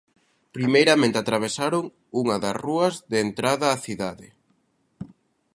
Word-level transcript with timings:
Primeiramente 0.55 1.17
atravesaron 1.19 1.83
unha 2.21 2.37
das 2.43 2.57
rúas 2.65 2.93
de 3.11 3.17
entrada 3.27 3.73
á 3.75 3.77
cidade. 3.85 4.27